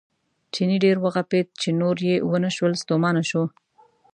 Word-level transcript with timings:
چیني 0.53 0.77
ډېر 0.85 0.97
وغپېد 1.03 1.47
چې 1.61 1.69
نور 1.81 1.95
یې 2.07 2.15
ونه 2.29 2.49
شول 2.55 2.73
ستومانه 2.83 3.23
شو. 3.29 3.43